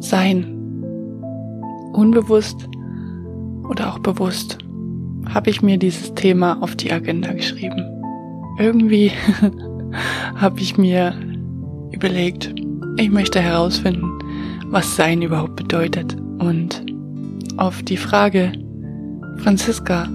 [0.00, 0.44] Sein.
[1.92, 2.68] Unbewusst
[3.68, 4.58] oder auch bewusst
[5.32, 7.82] habe ich mir dieses Thema auf die Agenda geschrieben.
[8.58, 9.12] Irgendwie
[10.36, 11.14] habe ich mir
[11.92, 12.54] überlegt,
[12.98, 14.10] ich möchte herausfinden,
[14.66, 16.16] was Sein überhaupt bedeutet.
[16.38, 16.84] Und
[17.56, 18.52] auf die Frage,
[19.38, 20.08] Franziska,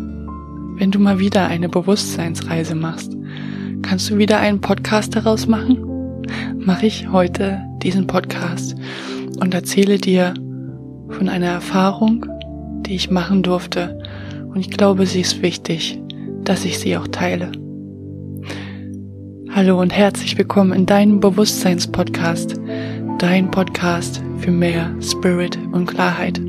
[0.78, 3.16] wenn du mal wieder eine Bewusstseinsreise machst,
[3.82, 5.78] kannst du wieder einen Podcast daraus machen?
[6.58, 8.76] Mache ich heute diesen Podcast
[9.40, 10.34] und erzähle dir
[11.10, 12.26] von einer Erfahrung,
[12.86, 14.00] die ich machen durfte.
[14.54, 16.00] Und ich glaube, sie ist wichtig,
[16.44, 17.52] dass ich sie auch teile.
[19.52, 22.60] Hallo und herzlich willkommen in deinem Bewusstseinspodcast,
[23.18, 26.40] dein Podcast für mehr Spirit und Klarheit.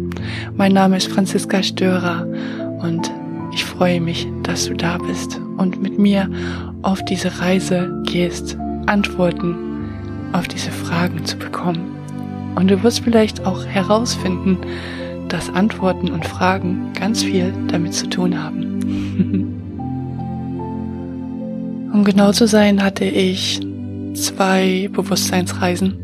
[0.55, 2.27] Mein Name ist Franziska Störer
[2.83, 3.11] und
[3.53, 6.31] ich freue mich, dass du da bist und mit mir
[6.83, 9.57] auf diese Reise gehst, Antworten
[10.33, 11.90] auf diese Fragen zu bekommen.
[12.55, 14.59] Und du wirst vielleicht auch herausfinden,
[15.29, 19.57] dass Antworten und Fragen ganz viel damit zu tun haben.
[21.93, 23.61] um genau zu sein, hatte ich
[24.15, 25.97] zwei Bewusstseinsreisen,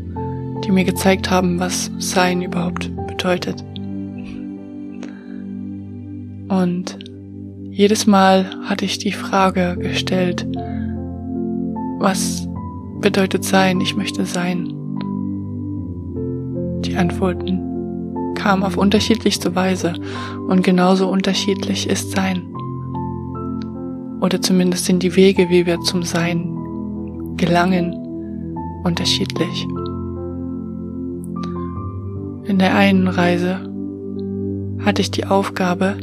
[0.63, 3.63] die mir gezeigt haben, was Sein überhaupt bedeutet.
[6.49, 6.97] Und
[7.71, 10.45] jedes Mal hatte ich die Frage gestellt,
[11.99, 12.47] was
[13.01, 13.81] bedeutet sein?
[13.81, 14.76] Ich möchte sein.
[16.97, 19.93] Die Antworten kamen auf unterschiedlichste Weise
[20.47, 22.41] und genauso unterschiedlich ist Sein.
[24.19, 27.93] Oder zumindest sind die Wege, wie wir zum Sein gelangen,
[28.83, 29.67] unterschiedlich.
[32.45, 33.59] In der einen Reise
[34.83, 35.97] hatte ich die Aufgabe,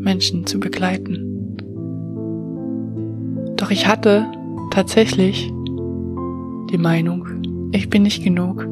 [0.00, 1.56] Menschen zu begleiten.
[3.56, 4.26] Doch ich hatte
[4.72, 5.52] tatsächlich
[6.72, 8.66] die Meinung, ich bin nicht genug.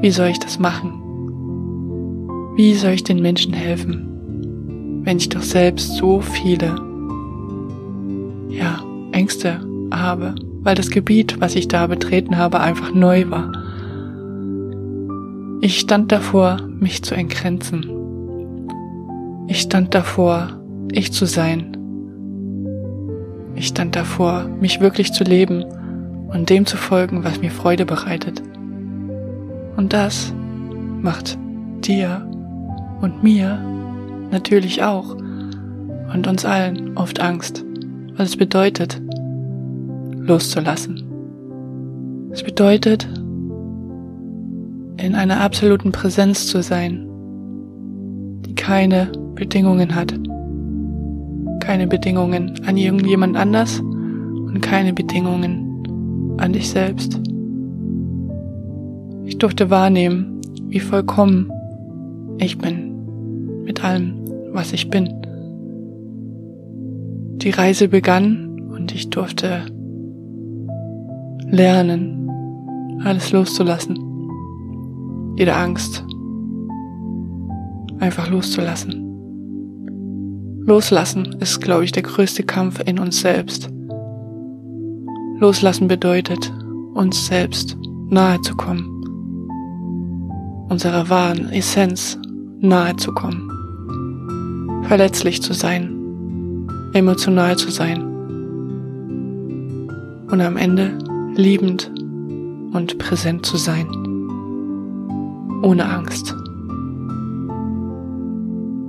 [0.00, 0.92] Wie soll ich das machen?
[2.56, 6.74] Wie soll ich den Menschen helfen, wenn ich doch selbst so viele,
[8.48, 9.60] ja, Ängste
[9.92, 13.52] habe, weil das Gebiet, was ich da betreten habe, einfach neu war.
[15.62, 17.86] Ich stand davor, mich zu entgrenzen,
[19.48, 20.60] ich stand davor,
[20.92, 21.76] ich zu sein.
[23.56, 25.64] Ich stand davor, mich wirklich zu leben
[26.32, 28.42] und dem zu folgen, was mir Freude bereitet.
[29.76, 30.32] Und das
[31.02, 31.38] macht
[31.82, 32.26] dir
[33.00, 33.58] und mir
[34.30, 35.16] natürlich auch
[36.12, 37.64] und uns allen oft Angst,
[38.16, 39.00] weil es bedeutet,
[40.18, 41.02] loszulassen.
[42.32, 43.08] Es bedeutet,
[44.98, 47.06] in einer absoluten Präsenz zu sein,
[48.44, 50.14] die keine Bedingungen hat.
[51.60, 57.18] Keine Bedingungen an irgendjemand anders und keine Bedingungen an dich selbst.
[59.30, 61.52] Ich durfte wahrnehmen, wie vollkommen
[62.38, 65.08] ich bin mit allem, was ich bin.
[67.36, 69.62] Die Reise begann und ich durfte
[71.46, 72.28] lernen,
[73.04, 73.96] alles loszulassen.
[75.36, 76.04] Jede Angst
[78.00, 78.96] einfach loszulassen.
[80.66, 83.70] Loslassen ist, glaube ich, der größte Kampf in uns selbst.
[85.38, 86.52] Loslassen bedeutet,
[86.94, 87.76] uns selbst
[88.08, 88.89] nahe zu kommen,
[90.70, 92.16] unserer wahren Essenz
[92.60, 98.00] nahe zu kommen, verletzlich zu sein, emotional zu sein
[100.30, 100.96] und am Ende
[101.34, 101.90] liebend
[102.72, 103.86] und präsent zu sein,
[105.62, 106.34] ohne Angst.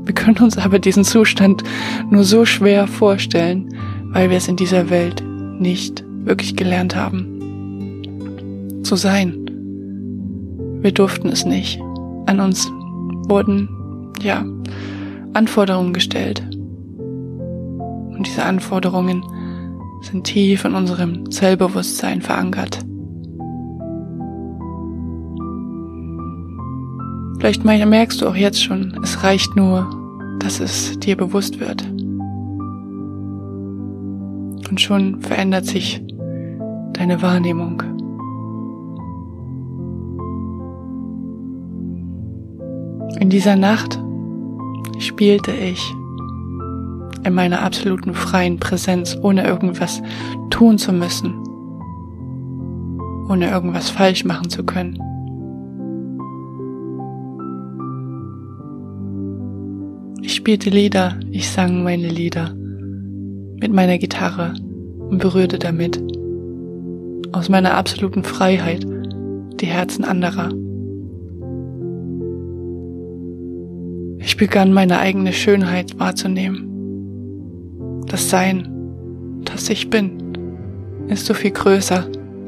[0.06, 1.64] Wir können uns aber diesen Zustand
[2.10, 3.76] nur so schwer vorstellen,
[4.12, 5.24] weil wir es in dieser Welt
[5.60, 7.28] nicht wirklich gelernt haben.
[8.84, 9.51] Zu sein.
[10.82, 11.80] Wir durften es nicht.
[12.26, 12.68] An uns
[13.28, 13.70] wurden,
[14.22, 14.44] ja,
[15.34, 16.44] Anforderungen gestellt.
[16.50, 19.24] Und diese Anforderungen
[20.02, 22.80] sind tief in unserem Zellbewusstsein verankert.
[27.40, 29.90] Vielleicht merkst du auch jetzt schon, es reicht nur,
[30.40, 31.84] dass es dir bewusst wird.
[34.70, 36.04] Und schon verändert sich
[36.94, 37.82] deine Wahrnehmung.
[43.20, 44.00] In dieser Nacht
[45.00, 45.82] spielte ich
[47.24, 50.02] in meiner absoluten freien Präsenz, ohne irgendwas
[50.50, 51.34] tun zu müssen,
[53.30, 54.98] ohne irgendwas falsch machen zu können.
[60.22, 62.54] Ich spielte Lieder, ich sang meine Lieder
[63.60, 64.54] mit meiner Gitarre
[65.10, 66.02] und berührte damit
[67.32, 68.86] aus meiner absoluten Freiheit
[69.60, 70.50] die Herzen anderer,
[74.42, 78.02] begann meine eigene Schönheit wahrzunehmen.
[78.08, 78.68] Das Sein,
[79.46, 80.18] das ich bin,
[81.10, 82.08] ist so viel größer,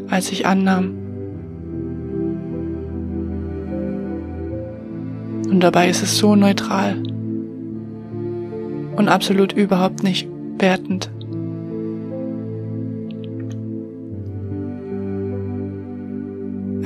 [0.09, 0.95] als ich annahm.
[5.47, 6.95] Und dabei ist es so neutral
[8.95, 11.11] und absolut überhaupt nicht wertend.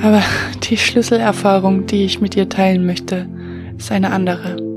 [0.02, 0.20] Aber
[0.68, 3.26] die Schlüsselerfahrung, die ich mit dir teilen möchte,
[3.78, 4.67] ist eine andere.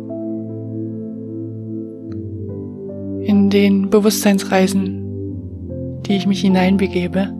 [3.51, 7.33] Den Bewusstseinsreisen, die ich mich hineinbegebe,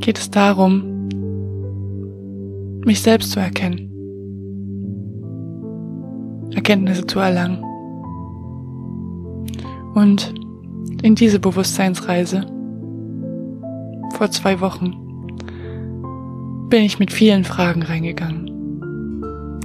[0.00, 1.08] geht es darum,
[2.84, 3.90] mich selbst zu erkennen,
[6.54, 7.62] Erkenntnisse zu erlangen.
[9.94, 10.34] Und
[11.02, 12.46] in diese Bewusstseinsreise
[14.14, 14.94] vor zwei Wochen
[16.68, 18.53] bin ich mit vielen Fragen reingegangen.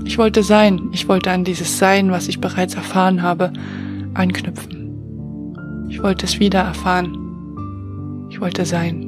[0.09, 3.53] Ich wollte sein, ich wollte an dieses Sein, was ich bereits erfahren habe,
[4.15, 5.85] anknüpfen.
[5.88, 7.15] Ich wollte es wieder erfahren.
[8.31, 9.03] Ich wollte sein.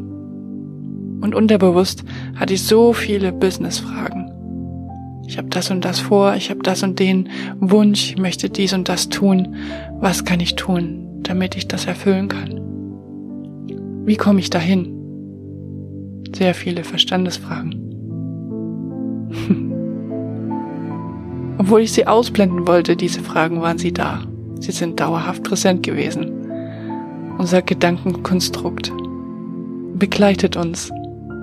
[1.22, 2.04] Und unterbewusst
[2.36, 4.30] hatte ich so viele Business-Fragen.
[5.28, 8.74] Ich habe das und das vor, ich habe das und den Wunsch, ich möchte dies
[8.74, 9.56] und das tun.
[10.00, 12.62] Was kann ich tun, damit ich das erfüllen kann?
[14.06, 14.94] Wie komme ich dahin?
[16.36, 17.88] Sehr viele Verstandesfragen.
[21.62, 24.24] Obwohl ich sie ausblenden wollte, diese Fragen waren sie da.
[24.60, 26.32] Sie sind dauerhaft präsent gewesen.
[27.38, 28.92] Unser Gedankenkonstrukt
[29.94, 30.92] begleitet uns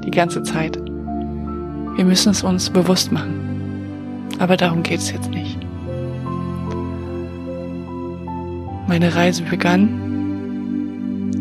[0.05, 0.77] die ganze Zeit.
[0.77, 4.27] Wir müssen es uns bewusst machen.
[4.41, 5.57] Aber darum geht es jetzt nicht.
[8.89, 9.87] Meine Reise begann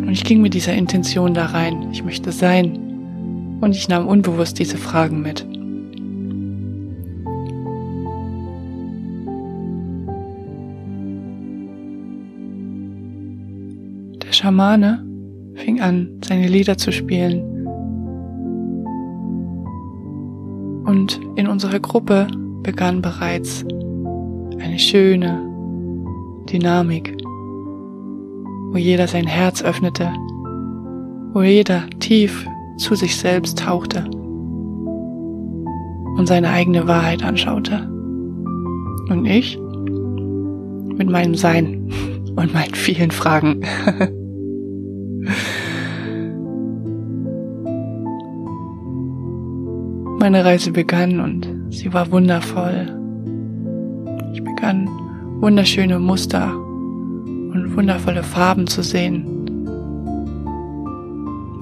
[0.04, 1.90] und ich ging mit dieser Intention da rein.
[1.92, 3.58] Ich möchte sein.
[3.60, 5.48] Und ich nahm unbewusst diese Fragen mit.
[14.48, 15.04] Schamane
[15.56, 17.42] fing an, seine Lieder zu spielen.
[20.86, 22.28] Und in unserer Gruppe
[22.64, 23.66] begann bereits
[24.58, 25.38] eine schöne
[26.50, 27.14] Dynamik,
[28.72, 30.14] wo jeder sein Herz öffnete,
[31.34, 32.48] wo jeder tief
[32.78, 34.06] zu sich selbst tauchte
[36.16, 37.86] und seine eigene Wahrheit anschaute.
[39.10, 39.60] Und ich
[40.96, 41.92] mit meinem Sein
[42.38, 43.60] und meinen vielen Fragen.
[50.28, 52.94] Meine Reise begann und sie war wundervoll.
[54.34, 54.90] Ich begann
[55.40, 59.38] wunderschöne Muster und wundervolle Farben zu sehen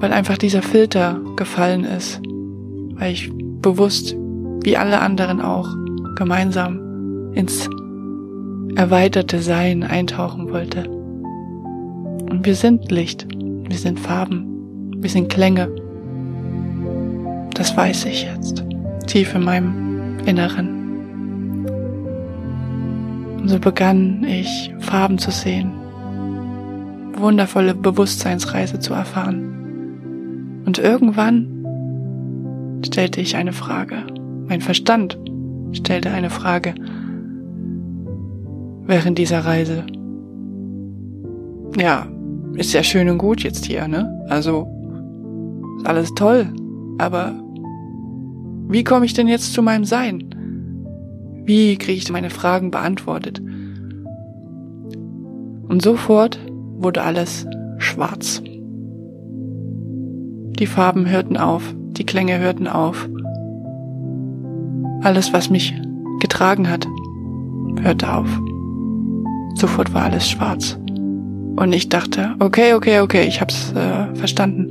[0.00, 2.20] weil einfach dieser Filter gefallen ist,
[2.96, 3.30] weil ich
[3.62, 4.16] bewusst,
[4.64, 5.68] wie alle anderen auch,
[6.16, 7.70] gemeinsam ins
[8.74, 10.88] erweiterte Sein eintauchen wollte.
[10.88, 15.68] Und wir sind Licht, wir sind Farben, wir sind Klänge.
[17.56, 18.62] Das weiß ich jetzt,
[19.06, 21.64] tief in meinem Inneren.
[23.40, 25.72] Und so begann ich Farben zu sehen,
[27.16, 30.62] wundervolle Bewusstseinsreise zu erfahren.
[30.66, 31.64] Und irgendwann
[32.84, 34.04] stellte ich eine Frage.
[34.48, 35.18] Mein Verstand
[35.72, 36.74] stellte eine Frage
[38.84, 39.86] während dieser Reise.
[41.78, 42.06] Ja,
[42.54, 44.26] ist ja schön und gut jetzt hier, ne?
[44.28, 44.68] Also,
[45.78, 46.52] ist alles toll.
[46.98, 47.34] Aber
[48.68, 50.24] wie komme ich denn jetzt zu meinem Sein?
[51.44, 53.40] Wie kriege ich meine Fragen beantwortet?
[55.68, 56.38] Und sofort
[56.78, 57.46] wurde alles
[57.78, 58.42] schwarz.
[60.58, 63.08] Die Farben hörten auf, die Klänge hörten auf.
[65.02, 65.74] Alles, was mich
[66.20, 66.86] getragen hat,
[67.80, 68.40] hörte auf.
[69.54, 70.78] Sofort war alles schwarz.
[71.56, 74.70] Und ich dachte, okay, okay, okay, ich hab's äh, verstanden.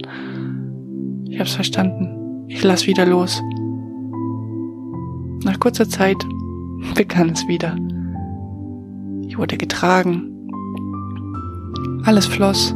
[1.30, 2.46] Ich hab's verstanden.
[2.48, 3.42] Ich lass wieder los.
[5.46, 6.18] Nach kurzer Zeit
[6.96, 7.78] begann es wieder.
[9.28, 10.50] Ich wurde getragen.
[12.04, 12.76] Alles floss.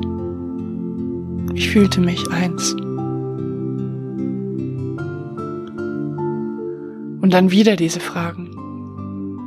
[1.56, 2.74] Ich fühlte mich eins.
[7.22, 8.52] Und dann wieder diese Fragen.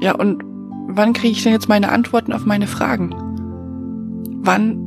[0.00, 0.43] Ja, und
[0.88, 3.14] wann kriege ich denn jetzt meine Antworten auf meine Fragen?
[4.43, 4.79] Wann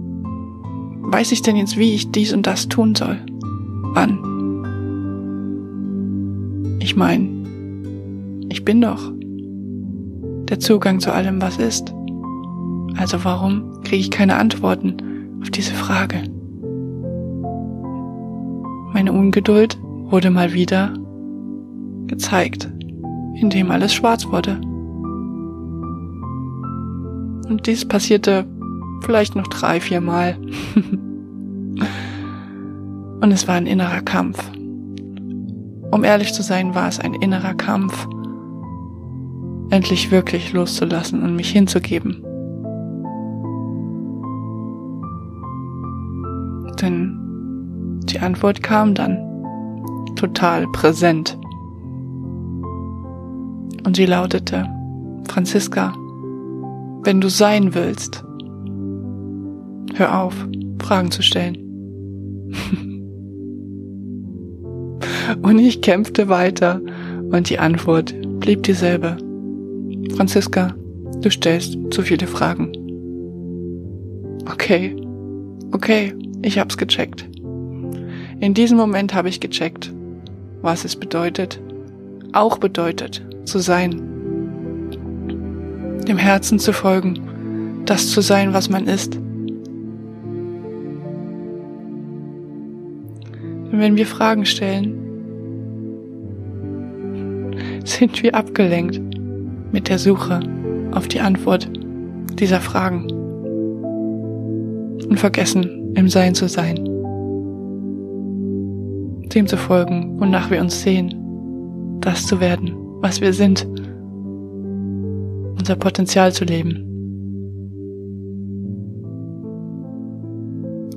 [1.04, 3.18] weiß ich denn jetzt, wie ich dies und das tun soll?
[3.94, 4.20] Wann?
[6.82, 7.35] Ich meine,
[8.50, 9.12] ich bin doch
[10.50, 11.94] der Zugang zu allem, was ist.
[12.98, 14.96] Also warum kriege ich keine Antworten
[15.42, 16.24] auf diese Frage?
[18.94, 19.78] Meine Ungeduld
[20.10, 20.94] wurde mal wieder
[22.08, 22.70] gezeigt,
[23.36, 24.62] indem alles schwarz wurde.
[27.50, 28.46] Und dies passierte
[29.02, 30.38] vielleicht noch drei, vier Mal.
[33.22, 34.52] Und es war ein innerer Kampf.
[35.92, 38.08] Um ehrlich zu sein, war es ein innerer Kampf,
[39.76, 42.24] endlich wirklich loszulassen und mich hinzugeben.
[46.82, 49.18] Denn die Antwort kam dann
[50.16, 51.38] total präsent.
[53.86, 54.66] Und sie lautete,
[55.28, 55.94] Franziska,
[57.04, 58.24] wenn du sein willst,
[59.96, 60.34] hör auf,
[60.82, 61.58] Fragen zu stellen.
[65.42, 66.80] und ich kämpfte weiter
[67.32, 69.18] und die Antwort blieb dieselbe.
[70.14, 70.76] Franziska,
[71.22, 72.72] du stellst zu viele Fragen.
[74.50, 74.96] Okay,
[75.72, 77.28] okay, ich hab's gecheckt.
[78.40, 79.92] In diesem Moment habe ich gecheckt,
[80.62, 81.60] was es bedeutet,
[82.34, 84.02] auch bedeutet, zu sein.
[86.08, 89.18] Dem Herzen zu folgen, das zu sein, was man ist.
[93.72, 95.02] Und wenn wir Fragen stellen,
[97.84, 99.15] sind wir abgelenkt
[99.76, 100.40] mit der Suche
[100.94, 101.70] auf die Antwort
[102.40, 103.12] dieser Fragen
[105.10, 106.78] und vergessen, im Sein zu sein.
[109.36, 111.14] Dem zu folgen, wonach wir uns sehen,
[112.00, 113.68] das zu werden, was wir sind,
[115.60, 116.82] unser Potenzial zu leben.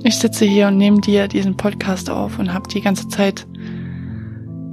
[0.05, 3.45] Ich sitze hier und nehme dir diesen Podcast auf und habe die ganze Zeit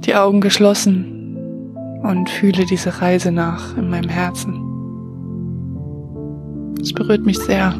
[0.05, 1.16] die Augen geschlossen
[2.07, 4.53] und fühle diese Reise nach in meinem Herzen.
[6.81, 7.73] Es berührt mich sehr.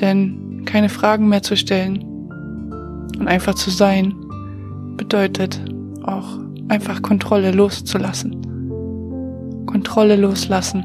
[0.00, 2.04] Denn keine Fragen mehr zu stellen
[3.18, 4.14] und einfach zu sein,
[4.96, 5.60] bedeutet
[6.04, 8.40] auch einfach Kontrolle loszulassen.
[9.66, 10.84] Kontrolle loslassen.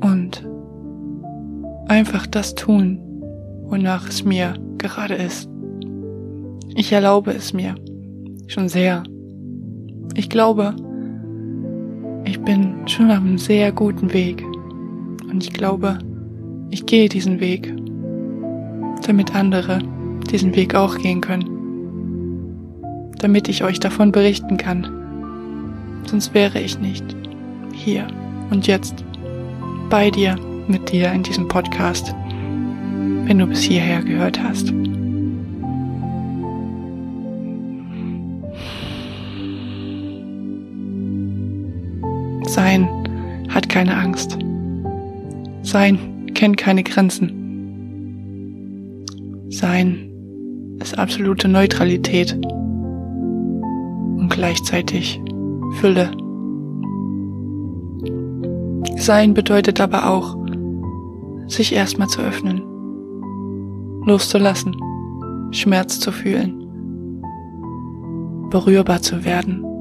[0.00, 0.44] Und
[1.86, 2.98] einfach das tun,
[3.66, 5.53] wonach es mir gerade ist.
[6.76, 7.76] Ich erlaube es mir.
[8.48, 9.04] Schon sehr.
[10.14, 10.74] Ich glaube,
[12.24, 14.42] ich bin schon auf einem sehr guten Weg.
[15.30, 15.98] Und ich glaube,
[16.70, 17.72] ich gehe diesen Weg,
[19.06, 19.78] damit andere
[20.30, 21.48] diesen Weg auch gehen können.
[23.18, 24.88] Damit ich euch davon berichten kann.
[26.06, 27.04] Sonst wäre ich nicht
[27.72, 28.06] hier
[28.50, 29.04] und jetzt
[29.90, 32.14] bei dir, mit dir in diesem Podcast,
[33.26, 34.72] wenn du bis hierher gehört hast.
[42.54, 42.88] Sein
[43.48, 44.38] hat keine Angst.
[45.62, 47.32] Sein kennt keine Grenzen.
[49.48, 50.08] Sein
[50.80, 55.20] ist absolute Neutralität und gleichzeitig
[55.80, 56.12] Fülle.
[58.98, 60.36] Sein bedeutet aber auch,
[61.48, 62.62] sich erstmal zu öffnen,
[64.06, 64.76] loszulassen,
[65.50, 66.54] Schmerz zu fühlen,
[68.50, 69.73] berührbar zu werden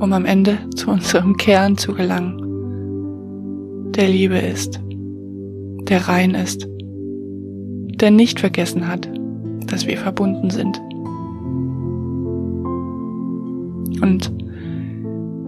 [0.00, 2.42] um am Ende zu unserem Kern zu gelangen,
[3.92, 4.80] der Liebe ist,
[5.88, 6.68] der rein ist,
[8.00, 9.08] der nicht vergessen hat,
[9.66, 10.78] dass wir verbunden sind.
[14.02, 14.30] Und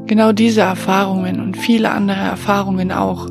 [0.06, 3.28] genau diese Erfahrungen und viele andere Erfahrungen auch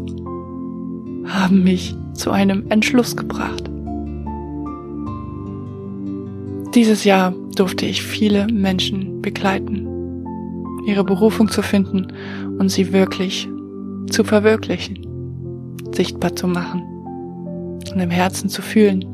[1.25, 3.69] haben mich zu einem Entschluss gebracht.
[6.75, 9.86] Dieses Jahr durfte ich viele Menschen begleiten
[10.87, 12.07] ihre Berufung zu finden
[12.59, 13.47] und sie wirklich
[14.09, 14.97] zu verwirklichen,
[15.93, 16.81] sichtbar zu machen
[17.91, 19.05] und im Herzen zu fühlen,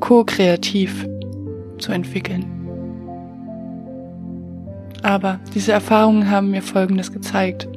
[0.00, 1.06] ko-kreativ
[1.76, 2.46] zu entwickeln.
[5.02, 7.68] Aber diese Erfahrungen haben mir Folgendes gezeigt.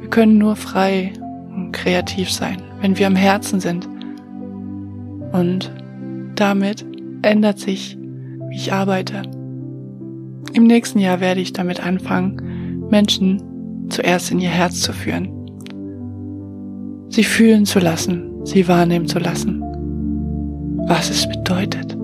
[0.00, 1.12] Wir können nur frei
[1.54, 3.88] und kreativ sein, wenn wir am Herzen sind.
[5.32, 5.72] Und
[6.36, 6.86] damit
[7.22, 7.98] ändert sich,
[8.48, 9.22] wie ich arbeite,
[10.52, 15.30] im nächsten Jahr werde ich damit anfangen, Menschen zuerst in ihr Herz zu führen.
[17.08, 19.60] Sie fühlen zu lassen, sie wahrnehmen zu lassen,
[20.88, 21.96] was es bedeutet,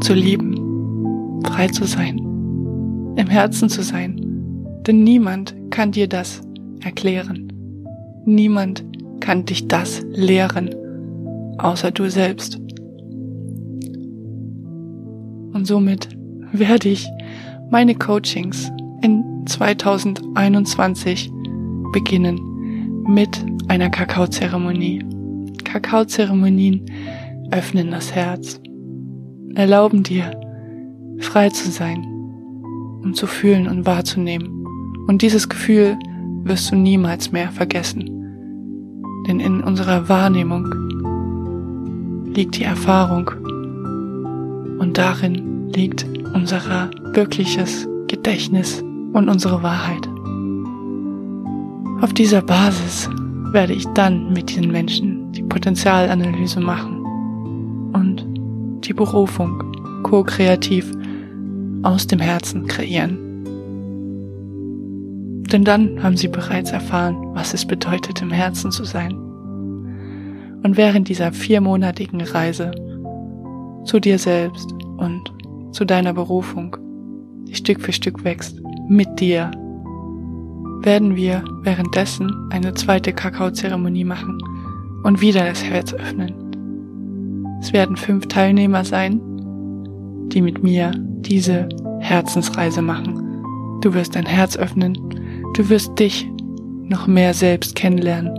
[0.00, 2.18] zu lieben, frei zu sein,
[3.16, 4.20] im Herzen zu sein.
[4.86, 6.40] Denn niemand kann dir das
[6.82, 7.52] erklären.
[8.24, 8.84] Niemand
[9.20, 10.74] kann dich das lehren,
[11.58, 12.58] außer du selbst.
[15.52, 16.08] Und somit
[16.52, 17.08] werde ich
[17.70, 18.70] meine Coachings
[19.02, 21.30] in 2021
[21.92, 22.40] beginnen
[23.06, 25.04] mit einer Kakaozeremonie.
[25.64, 26.86] Kakaozeremonien
[27.50, 28.60] öffnen das Herz,
[29.54, 30.30] erlauben dir,
[31.20, 32.06] frei zu sein
[33.06, 34.66] um zu fühlen und wahrzunehmen.
[35.06, 35.96] Und dieses Gefühl
[36.42, 38.04] wirst du niemals mehr vergessen.
[39.28, 40.64] Denn in unserer Wahrnehmung
[42.34, 43.30] liegt die Erfahrung
[44.80, 48.82] und darin liegt unser wirkliches Gedächtnis
[49.12, 50.08] und unsere Wahrheit.
[52.02, 53.08] Auf dieser Basis
[53.52, 57.04] werde ich dann mit diesen Menschen die Potenzialanalyse machen
[57.92, 58.26] und
[58.86, 59.62] die Berufung
[60.02, 60.92] ko-kreativ
[61.82, 63.18] aus dem Herzen kreieren.
[65.50, 69.12] Denn dann haben sie bereits erfahren, was es bedeutet, im Herzen zu sein.
[70.62, 72.72] Und während dieser viermonatigen Reise
[73.84, 75.35] zu dir selbst und
[75.76, 76.74] zu deiner Berufung,
[77.46, 79.50] die Stück für Stück wächst, mit dir,
[80.80, 84.38] werden wir währenddessen eine zweite Kakaozeremonie machen
[85.04, 86.32] und wieder das Herz öffnen.
[87.60, 89.20] Es werden fünf Teilnehmer sein,
[90.32, 91.68] die mit mir diese
[92.00, 93.78] Herzensreise machen.
[93.82, 94.94] Du wirst dein Herz öffnen,
[95.52, 96.26] du wirst dich
[96.84, 98.32] noch mehr selbst kennenlernen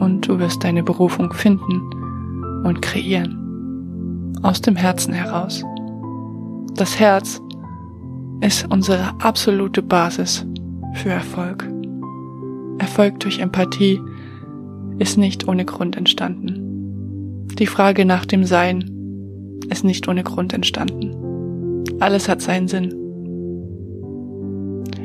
[0.00, 1.80] und du wirst deine Berufung finden
[2.64, 4.32] und kreieren.
[4.42, 5.64] Aus dem Herzen heraus.
[6.76, 7.40] Das Herz
[8.40, 10.44] ist unsere absolute Basis
[10.94, 11.68] für Erfolg.
[12.78, 14.00] Erfolg durch Empathie
[14.98, 17.46] ist nicht ohne Grund entstanden.
[17.60, 18.90] Die Frage nach dem Sein
[19.70, 21.84] ist nicht ohne Grund entstanden.
[22.00, 22.92] Alles hat seinen Sinn.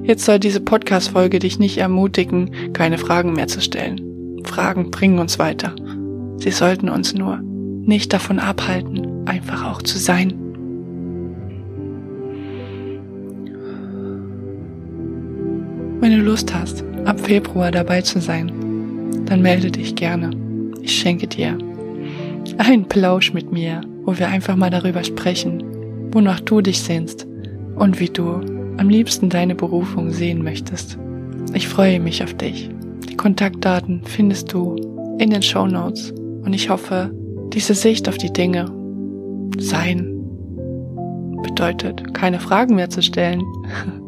[0.03, 4.41] Jetzt soll diese Podcast-Folge dich nicht ermutigen, keine Fragen mehr zu stellen.
[4.43, 5.75] Fragen bringen uns weiter.
[6.37, 10.48] Sie sollten uns nur nicht davon abhalten, einfach auch zu sein.
[16.09, 18.51] Wenn du Lust hast, ab Februar dabei zu sein,
[19.27, 20.31] dann melde dich gerne.
[20.81, 21.55] Ich schenke dir
[22.57, 25.63] einen Plausch mit mir, wo wir einfach mal darüber sprechen,
[26.11, 27.27] wonach du dich sehnst
[27.75, 28.41] und wie du
[28.77, 30.97] am liebsten deine Berufung sehen möchtest.
[31.53, 32.71] Ich freue mich auf dich.
[33.07, 34.77] Die Kontaktdaten findest du
[35.19, 36.11] in den Show Notes
[36.43, 37.11] und ich hoffe,
[37.53, 38.65] diese Sicht auf die Dinge,
[39.59, 40.11] sein,
[41.43, 43.43] bedeutet, keine Fragen mehr zu stellen,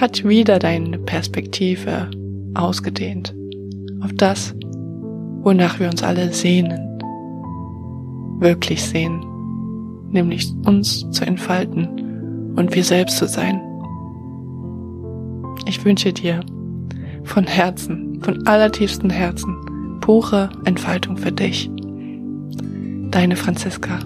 [0.00, 2.10] hat wieder deine Perspektive
[2.54, 3.34] ausgedehnt
[4.02, 4.54] auf das,
[5.42, 7.00] wonach wir uns alle sehnen,
[8.38, 9.24] wirklich sehen,
[10.10, 13.60] nämlich uns zu entfalten und wir selbst zu sein.
[15.66, 16.40] Ich wünsche dir
[17.24, 19.56] von Herzen, von allertiefstem Herzen,
[20.00, 21.70] pure Entfaltung für dich.
[23.10, 24.00] Deine Franziska.